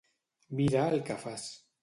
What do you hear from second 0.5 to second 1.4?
Mira el que